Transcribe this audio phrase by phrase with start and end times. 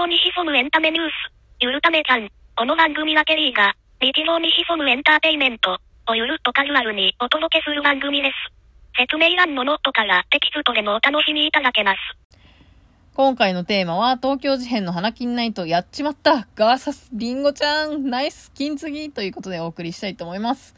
[0.00, 1.12] 常に潜むエンタメニュース。
[1.60, 2.26] ゆるためちゃん。
[2.56, 5.76] この番組はケリーが、日常に潜むエンターテイメント
[6.08, 8.34] をゆるっとカジュアルにお届けする番組です。
[8.96, 11.98] 説明欄のノートからテキストでもお楽しみいただけます。
[13.12, 20.74] 今回のテーマは、東京事変の花金ナイトやっちまったガーサス林檎ちゃんナイス金継ぎということでお送りしたいと思います。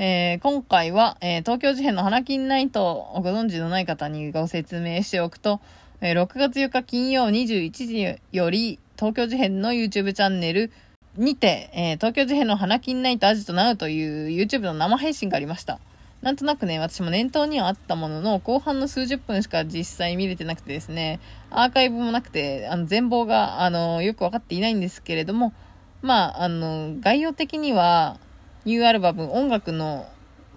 [0.00, 2.86] えー今回は、えー東京事変の花金ナイト
[3.16, 5.60] をご存知のない方にご説明しておくと、
[6.00, 10.70] えー6月4日金曜21時より、東京事変の YouTube チャンネル
[11.16, 15.80] にて、え東京事変の花金ナイトアジトナウという YouTube の生配信がありました。
[16.22, 21.18] なんとなくね、私も念頭にはあったものの、後半の数十分しか実際見れてなくてですね、
[21.50, 25.52] アーカイブもなくて、あの、全貌が、あの、よくわかっていないんですけれども、
[26.02, 28.20] まあ、あの、概要的には、
[28.68, 30.06] ニューアルバム、音楽の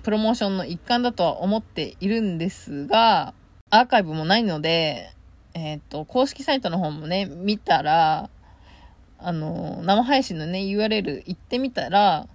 [0.03, 3.33] プロモーションの一環だとは思っているんですが、
[3.69, 5.13] アーカイブもないので、
[5.53, 8.29] えっ、と、公式サイトの方もね、見たら、
[9.17, 12.27] あの、生配信のね、URL 行ってみたら、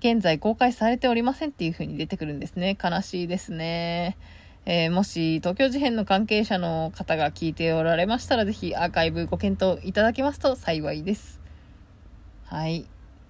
[0.00, 2.76] 現在公開されておりませんっていう風に出てくるんですね。
[2.78, 4.18] 悲しいですね。
[4.66, 11.40] えーもし東京事変の関係者の方が聞いておられましたら、ぜひアーカイブご検討いただけますと幸いです。
[12.44, 12.86] はい。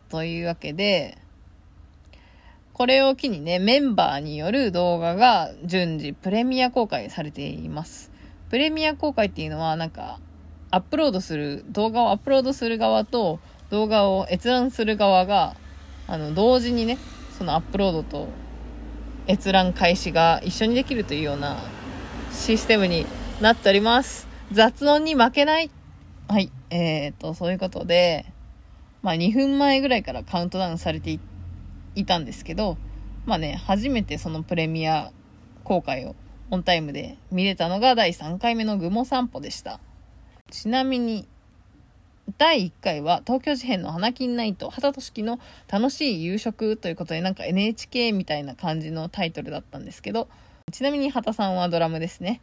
[0.09, 1.17] というわけで、
[2.81, 8.11] これを機にね、メンバーによる動画が順次プレミア公開されています。
[8.49, 10.19] プレミア公開っていうのはなんか、
[10.71, 15.57] アップロードする、動画をアップロードする側と動画を閲覧する側が、
[16.07, 16.97] あの、同時にね、
[17.37, 18.29] そのアップロードと
[19.29, 21.59] 閲覧開始が一緒にできるというような
[22.33, 23.05] システムに
[23.43, 24.27] なっております。
[24.53, 25.71] 雑音に負けない。
[26.29, 26.51] はい。
[26.71, 28.25] えー、と、そういうことで、
[29.03, 31.30] まあ2分前ぐらいからカウントダウンされていて
[31.95, 32.77] いたんですけど、
[33.27, 35.13] まあね、初めてそのプレミア
[35.65, 36.15] 公開を
[36.51, 39.81] オンタイムで見れたのが第3回目のグモ散歩でした。
[40.51, 41.29] ちなみに、
[42.39, 45.39] 第1回は東京事変の花金ナイト、畑俊樹の
[45.69, 50.29] 楽しい夕食ということでなんか NHK みたいな感じのタイトルだったんですけど、
[50.73, 52.41] ちなみに畑さんはドラムですね。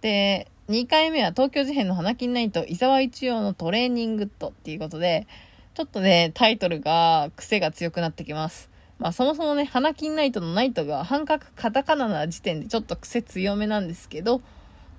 [0.00, 5.26] で、2回目は東京事変の花金ナイト、伊沢一葉のトレーニングッドっていうことで、
[5.74, 8.70] ちょっとね、タイトルが癖が強くなってきます。
[8.98, 14.40] まあそもそもね、花金ナイトのナイトが半角カタカナな時点でちょっと癖強めなんですけど、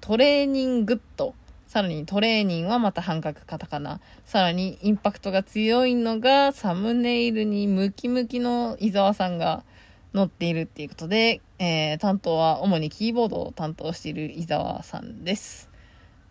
[0.02, 1.34] トレーニングッド。
[1.68, 4.00] さらにトレーニングはまた半角カタカナ。
[4.26, 9.64] さらにインパクトが強いのがサムネイルにムキムキの伊沢さんが
[10.14, 15.70] 載っているっていうことで、えー担当は主にキーボードを担当している伊沢さんです。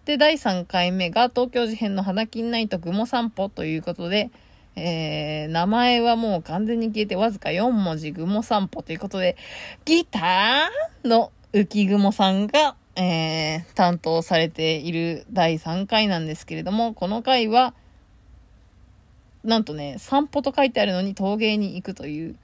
[0.05, 4.31] で、第3回目が東京事変の花金ナイトグモ散歩ということで、
[4.77, 9.37] えー、名前はもう完全に消えてわずか4文字グモ散歩ということで、
[9.85, 17.75] ギターの浮雲さんが、えー、担当されている第3回なんですけれども、この回は、
[19.45, 22.37] なんとね、散歩と書いてあるのに陶芸に行くという、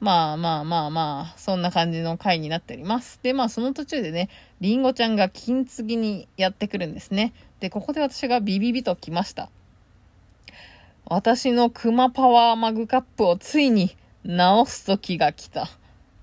[0.00, 3.20] まあまあまあまあ、そんな感じの回になっております。
[3.22, 7.34] で、まあその途中でね、りんごちゃんが金継ぎにやってくるんですね。
[7.60, 9.50] で、ここで私がビビビと来ました。
[11.12, 15.68] 私のクマパワーマグカップをついに直す時が来た。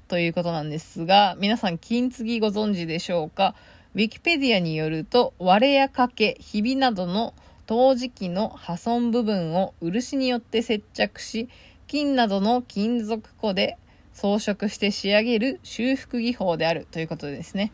[0.07, 3.53] ということなんですが、皆さん金継ぎご存知でしょうか？
[3.95, 7.33] ウィキペディアによると、割れや掛け、ひびなどの
[7.65, 11.49] 陶磁器の破損部分を漆によって接着し、
[11.87, 13.77] 金などの金属粉で
[14.13, 17.73] 装飾して仕上げる修復技法であるということですね。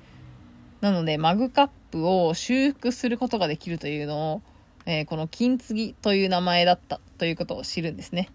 [0.81, 4.41] なので、マグカップを修復することができるというのを、
[4.85, 8.29] えーこの金継ぎという名前だったということを知るんですね。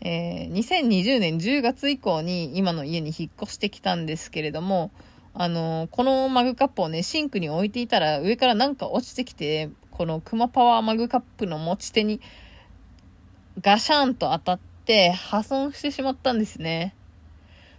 [0.00, 4.90] えー2020年10月以降に今の家に引っ越してきたんですけれども、
[5.34, 12.20] あのーこのマグカップをね、シンクに置いていたら上からなんか落ちてきて、このクマパワーマグカップの持ち手に
[13.60, 16.94] ガシャンと当たって破損してしまったんですね。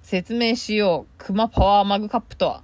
[0.01, 1.13] 説明しよう。
[1.17, 2.63] クマパワーマグカップとは、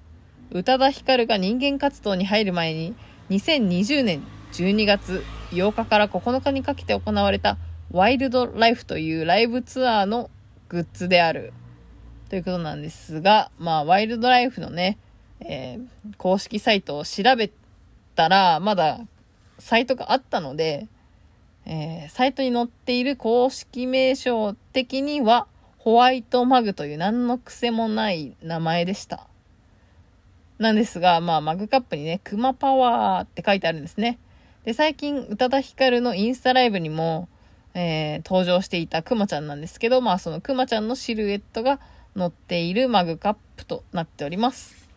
[0.51, 2.93] 宇多田ヒカルが人間活動に入る前に、
[3.29, 4.21] 2020年
[4.53, 7.57] 12月8日から9日にかけて行われた
[7.91, 10.29] ワイルドライフというライブツアーの
[10.69, 11.53] グッズである。
[12.29, 14.97] ということなんですが、まあ、ワイルドライフのね、
[15.41, 15.87] えー
[16.17, 17.51] 公式サイトを調べ
[18.15, 19.01] たら、まだ
[19.59, 20.87] サイトがあったので、
[21.65, 25.47] えーサイトに載っている公式名称的には、
[25.77, 29.27] ホワイトマグという何の癖もない名前でした。
[30.57, 34.19] なんですが、まあ、マグカップにね、クマパワーって書いてあるんですね。
[34.63, 37.27] で、最近、宇多田ヒカルのインスタライブにも、
[37.73, 41.79] えー登場していたクマちゃんなんですけど、まあ、そのクマちゃんのシルエットが
[42.15, 44.87] 載っているマグカップとなっております。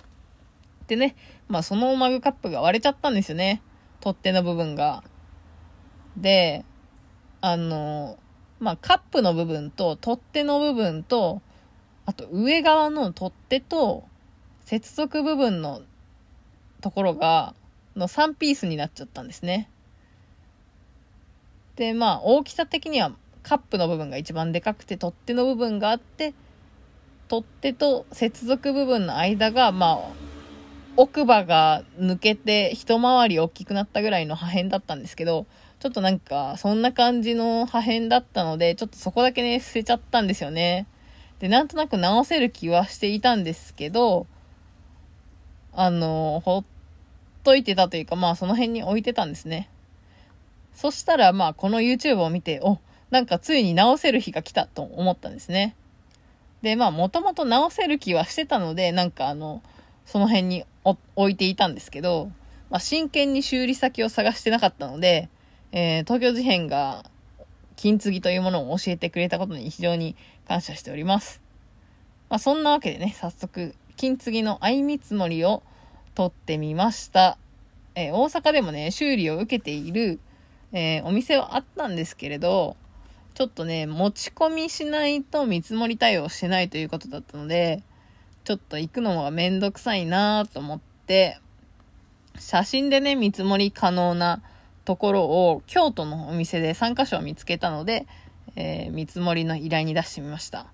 [0.86, 1.16] でね、
[1.48, 3.62] まあ、そのマグカップが割れちゃったんですよね。
[4.00, 5.02] 取っ手の部分が。
[6.16, 6.64] で、
[7.40, 8.18] あの、
[8.60, 11.40] まあ、カップの部分と取っ手の部分と、
[12.04, 14.04] あと上側の取っ手と
[14.64, 15.80] 接続部分の
[16.82, 17.54] ところが、
[17.96, 19.68] の3ピースになっちゃったんですね。
[21.76, 23.12] で、まあ、大きさ的には
[23.42, 26.34] カップの部分が一番でかくて、取っ手の部分があって、
[27.28, 29.98] 取っ手と接続部分の間が、まあ、
[30.96, 35.46] 奥歯が抜けて一回り大きくなったぐらいの破片だったんですけど、
[35.80, 40.86] ちょっとなんか、そんな感じの破片だったので、ちょっとそこだけね、捨てちゃったんですよね。
[41.40, 44.26] で、なんとなく直せる気はしていたんですけど、
[45.72, 46.64] あの、ほっ
[47.44, 49.68] といてたというか、まあその辺に置いてたんですね。
[50.74, 52.78] そしたら、まあこの YouTube を見て、お、
[53.10, 55.76] なんかついに直せる日が来たと思ったんですね。
[56.62, 59.62] で、まあもともと直せる気はしてたので、なんかあの、
[60.06, 60.64] その辺に
[61.14, 62.30] 置いていたんですけど、
[62.70, 65.28] まあ真剣に修理先を探してなかったので、
[65.72, 67.04] えー、東京事変が
[67.76, 70.16] 金継ぎというものを教えてくれたことに非常に
[70.48, 71.40] 感謝しております。
[72.30, 75.62] まあそんなわけでね、早速、金継ぎの相見積もりを
[76.14, 77.38] 撮ってみました。
[77.94, 80.20] えー、大阪でもね、修理を受けている、
[80.72, 82.76] えー、お店はあったんですけれど、
[83.34, 87.82] ちょっとね、持ち込みしないと見積もり対応しないということだったので、
[88.44, 91.38] ちょっと行くのがめんどくさいなと思って、
[92.38, 94.42] 写真でね、見積もり可能な
[94.84, 98.06] ところを京都のお店で3カ所見つけたので、
[98.56, 100.66] えー、見積もりの依頼に出してみました。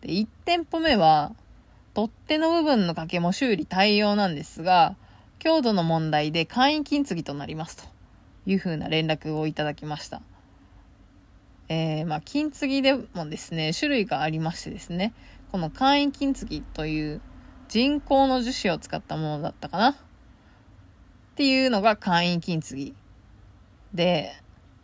[0.00, 1.32] で、1店舗目は、
[1.94, 4.96] 取っ手の部分の掛けも修理対応なんですが、
[5.38, 7.84] 強度の問題で簡易金継ぎとなりますと
[8.46, 10.20] いうふうな連絡をいただきました。
[11.68, 15.14] えー、まあ、金継ぎでもですね、種類がありましてですね、
[15.52, 17.20] この簡易金継ぎという
[17.68, 19.94] 人工の樹脂を使ったものだったかなっ
[21.36, 22.94] ていうのが簡易金継ぎ。
[23.94, 24.32] で、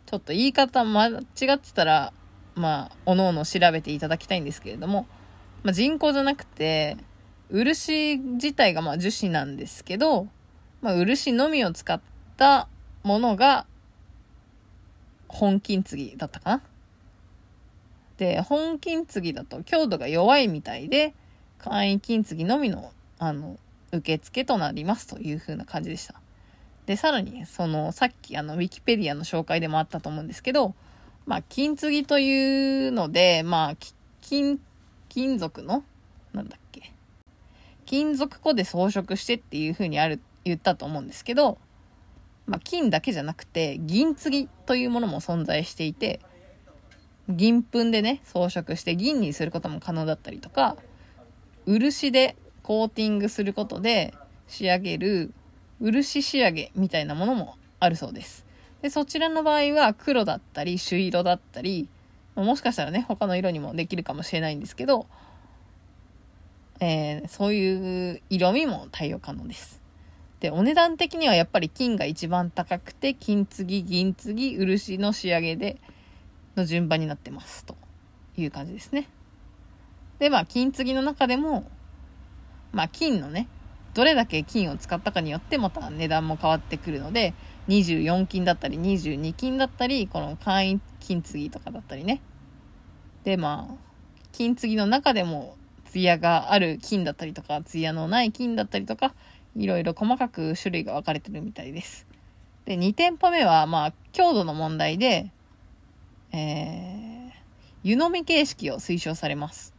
[0.05, 1.19] ちょっと言い方間違
[1.53, 2.13] ってたら、
[2.55, 5.07] まあ、おのおの調べていただきたいんですけれども、
[5.63, 6.97] まあ、人工じゃなくて、
[7.49, 10.27] 漆自体がまあ樹脂なんですけど、
[10.81, 12.01] まあ、漆のみを使っ
[12.37, 12.67] た
[13.03, 13.65] ものが
[15.27, 16.61] 本金継ぎだったかな。
[18.17, 21.13] で、本金継ぎだと強度が弱いみたいで、
[21.57, 23.57] 簡易金継ぎのみの、あの、
[23.91, 26.15] 受付となりますという風な感じでした。
[26.85, 30.73] で、さらに、その、さっきあの、ウィキペディアの紹介でもあったと思うんですけど、
[31.25, 33.75] まあ、金継ぎというので、まあ、
[34.21, 34.59] 金
[35.13, 35.83] 金属の、
[36.31, 36.93] なんだっけ？
[37.85, 41.57] 金属粉で装飾してっていう風にある、言ったと思うんですけど、
[42.47, 46.21] まあ、金だけじゃなくて、銀継ぎというものも存在していて、
[47.27, 50.77] 銀粉でね、装飾して銀にすることも可能だったりとか、
[51.65, 54.13] 漆でコーティングすることで
[54.47, 55.33] 仕上げる
[55.81, 58.45] 漆仕上げみたいなものもあるそうです。
[58.81, 61.89] で、そちらの場合は黒だったり、朱色だったり、
[62.35, 65.07] もしかしたらね、他の色にもできるかもしれないんですけど、
[66.79, 69.81] えー、そういう色味も対応可能です。
[70.39, 75.77] で、お値段的にはやっぱり金が一番高くて、金継ぎ、銀継ぎ、漆の仕上げで、
[76.55, 77.65] の順番になってます。
[77.65, 77.75] と
[78.35, 79.07] いう感じですね。
[80.19, 81.69] で、まあ、金継ぎの中でも、
[82.71, 83.47] まあ、金のね、
[83.93, 87.33] どれだけ金を使ったかによってまた値段も変わってくるので、
[87.67, 92.21] 24金だったり22金だったり、この簡易金継ぎとかだったりね。
[93.25, 93.75] で、まあ、
[94.31, 95.57] 金継ぎの中でも、
[95.91, 99.13] 艶がある金だったりとか、艶のない金だったりとか、
[99.57, 102.07] いろいろ細かく種類が分かれてるみたいです。
[102.63, 105.31] で、2店舗目は、まあ、強度の問題で、
[106.31, 107.31] えー、
[107.83, 109.73] 湯飲み形式を推奨されます。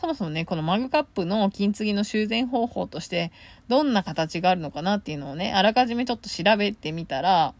[0.00, 3.32] そもそもね、このマグカップの金継ぎの修繕方法として、
[3.68, 7.52] どんな形があるのかなっていうのをね、あらかじめちょっと調べてみたら、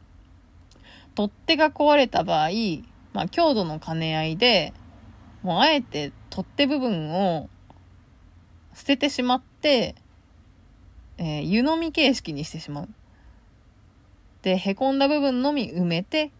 [1.14, 2.50] 取っ手が壊れた場合、
[3.12, 4.72] まあ、強度の兼ね合いで、
[5.42, 7.48] もうあえて取っ手部分を
[8.74, 9.94] 捨ててしまって、
[11.18, 12.88] えー、湯飲み形式にしてしまう。
[14.42, 16.30] で、凹んだ部分のみ埋めて、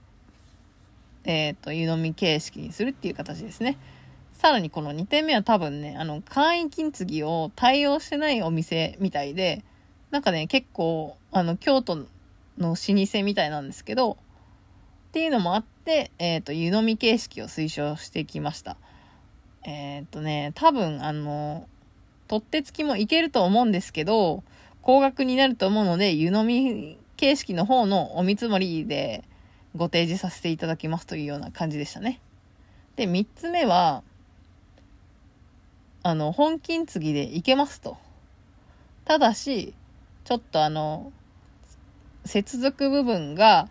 [1.24, 3.76] えっ、ー、と、湯飲み形式にするっていう形ですね。
[4.32, 9.64] さらにこの2点目は多分ね、あの、簡易金継ぎを対応してないお店みたいで、
[10.10, 12.06] なんかね、結構、あの、京都の
[12.58, 14.16] 老舗みたいなんですけど、
[15.10, 18.76] っていうのもあって、えっ、ー、と、湯飲み形式を推奨してきました。
[19.64, 21.66] えっ、ー、とね、多分、あの、
[22.28, 24.44] 取っ手付きもいけると思うんですけど、
[24.82, 29.24] 高額になると思うので、湯飲み形式の方のお見積もりで
[29.74, 32.20] ご提示させていただきますというような感じでしたね。
[32.94, 34.04] で、3つ目は、
[36.04, 37.96] あの、本金継ぎでいけますと。
[39.04, 39.74] ただし、
[40.22, 41.12] ちょっとあの、
[42.24, 43.68] 接続部分が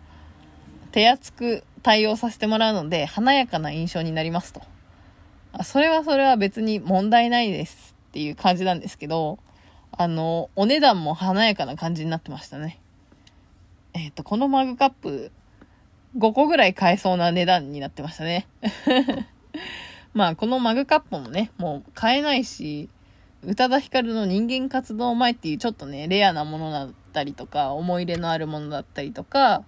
[0.92, 4.62] 手厚く対応させてもらうので、華やかな印象になりますと。
[5.52, 9.38] あそれはそれは別に問題ないですっていう感じなんですけど、
[9.92, 12.80] あの、お値段も華やかな感じになってましたね。
[13.94, 15.32] えっ、と、このマグカップ、
[16.16, 18.46] 5個ぐらい買えそうな値段になってましたね。
[20.14, 22.88] まあ、このマグカップもね、もう買えないし、
[23.42, 29.64] 宇多田ヒカルの人間活動前っていうちょっとね、レアなものだったりとか、思い入れのあるものだったりとか、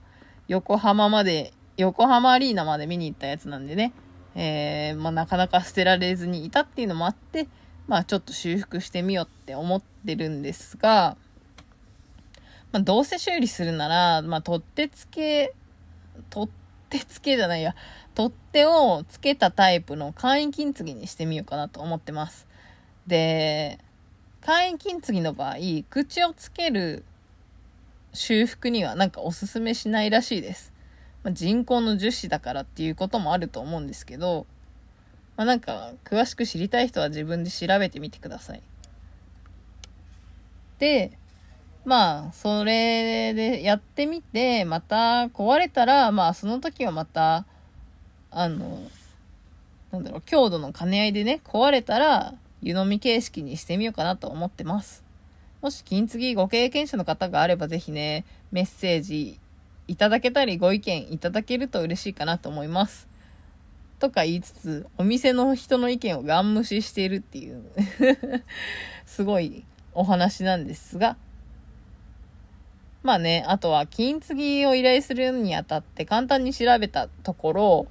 [0.49, 3.93] 横浜まで、横浜アリーナまで見に行ったやつなんでね、
[4.35, 7.49] えー、まあ、なかなか捨てられずにいたっていうのもあって、
[7.87, 11.17] まあ、ちょっと修復してみようって思ってるんですが、
[12.73, 15.55] まあ、どうせ修理するなら、まあ、取っ手付け、
[16.31, 16.51] 取っ
[16.89, 17.75] 手付けじゃないや、
[18.15, 22.47] 取っ手を付けたタイプの簡易金継ぎにしてみようかなと思ってます。
[23.07, 23.79] で、
[24.41, 25.57] 簡易金継ぎの場合、
[25.91, 27.05] 口をつける
[28.13, 30.73] 修復にはなんかおすすめしないらしいです。
[31.23, 34.47] まあ、人工の樹脂だからっていうこともあると思うんですけど、
[35.37, 38.63] まあ、なんか詳しく知りたい人は自分で調べてみてください。
[40.79, 41.13] で、
[41.85, 47.47] まあ、それでやってみて、また壊れたら、まあ、その時はまた、
[48.31, 48.81] あの、
[49.91, 55.02] なんだろう、強度の兼ね合いでね、壊れたら、湯飲み形式にしてみようかなと思ってます。
[55.63, 59.39] もし金継ぎご経験者の方があればぜひね、メッセージ
[59.87, 63.09] いただけたりご意見いただけると嬉しいかなと思います。
[64.01, 67.63] とか言いつつ、お店の人の意見をガン無視しているっていう
[69.07, 69.65] すごい
[69.95, 71.17] お話なんですが、
[73.05, 77.87] まあね、あとは金継ぎを依頼するにあたって簡単に調べたところ、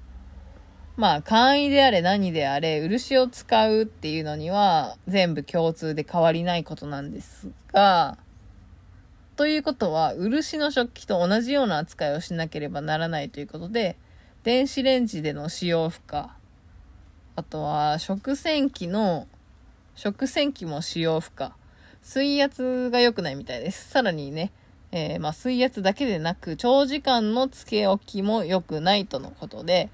[0.98, 8.18] まあ、簡易であれ何であれ、漆を使うっていうのには全部共通で変わりないことなんですが、
[9.38, 13.98] ということは、漆の食器と同じような扱いをしなければならないということで、
[14.44, 16.26] 電子レンジでの使用負荷、
[17.36, 19.28] あとは食洗機の、
[19.96, 21.50] 食洗機も使用負荷、
[22.04, 23.90] 水圧が良くないみたいです。
[23.90, 24.52] さらにね、
[24.92, 29.90] えー、まあ、水圧だけでなく、長時間のつけ置きも良くないとのことで、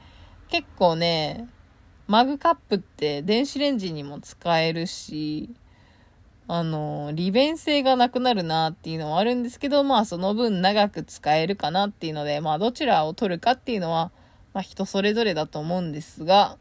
[0.50, 1.48] 結構ね、
[2.08, 5.50] マグカップって電子レンジにも使えるし、
[6.48, 14.12] あの、利便性がなくなるなっていうのはあるんですけど、まあその分長く使えるかなっていうので、まあどちらを取るかっていうのは、
[14.54, 16.58] まあ人それぞれだと思うんですが、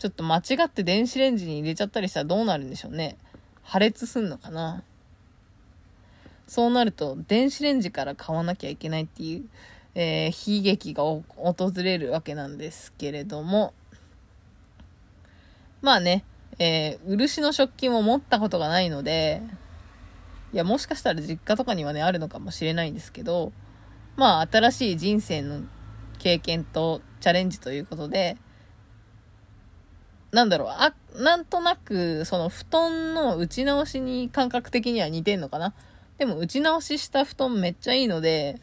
[0.00, 3.16] ちょっと間違って電子レンジに入れちゃったりしたらどうなるんでしょうね。
[3.62, 4.82] 破裂すんのかな
[6.48, 9.44] そうなると、電子レンジから買わなきゃいけないっていう、
[9.94, 11.22] えー、悲劇が訪
[11.82, 13.74] れるわけなんですけれども、
[15.80, 16.24] まあね、
[16.58, 19.42] えー、漆の食器も持ったことがないので、
[20.52, 23.52] いや、もしかしたら実家とかにはね、あるのかもしれないんですけど、
[24.16, 25.62] まあ、新しい人生の
[26.18, 28.36] 経験とチャレンジということで、
[30.30, 35.74] なんだろう、あ、なんとなく、その布団の打ち直しに感覚的には似てんのかな。
[36.18, 38.60] でも打ち直しした布団めっちゃいいので、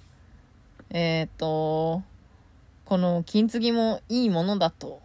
[0.91, 2.03] えっ、ー、と、
[2.85, 5.01] この金継ぎもいいものだと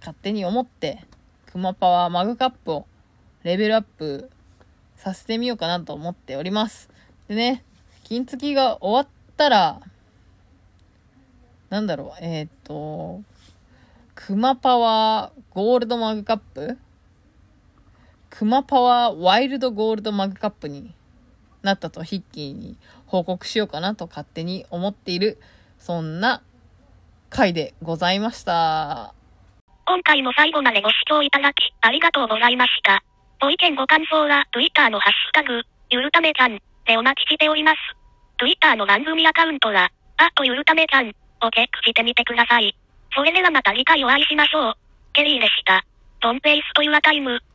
[0.00, 1.04] 勝手に思って、
[1.46, 2.86] クマパワーマグカップを
[3.44, 4.30] レベルアップ
[4.96, 6.90] させてみようかなと思っております。
[7.28, 7.62] でね、
[8.04, 9.80] 金継ぎが終わったら、
[11.70, 13.22] なんだろう、えっ、ー、と、
[14.16, 16.78] クマパワーゴールドマグカップ？
[18.30, 20.92] クマパワーワイルドゴールドマグカップに
[21.66, 25.38] なったとヒッキーに報告しようかなと勝手に思っている、
[25.78, 26.42] そんな
[27.28, 29.12] 回でございました。
[29.84, 33.02] 今回も最後までご視聴いただき、ありがとうございました。
[33.40, 37.76] ご意見ご感想は、Twitter のハッシュタグ、ゆるためちゃん、でお待ちしております。
[38.38, 42.74] Twitter の番組アカウントは、あとゆるためちゃん、をチェックしてみてください。
[43.14, 44.74] それではまた次回お会いしましょう。
[45.12, 45.84] ケリーでした。
[46.20, 47.40] ドンペイスというタイム。